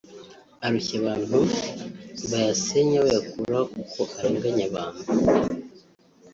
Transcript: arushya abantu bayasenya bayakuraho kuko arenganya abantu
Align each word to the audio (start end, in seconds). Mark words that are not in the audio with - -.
arushya 0.65 0.95
abantu 1.01 1.37
bayasenya 2.29 2.97
bayakuraho 3.05 3.63
kuko 3.75 4.01
arenganya 4.17 4.63
abantu 4.69 5.03